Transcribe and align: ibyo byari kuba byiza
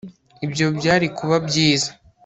ibyo 0.45 0.65
byari 0.77 1.07
kuba 1.17 1.35
byiza 1.47 1.89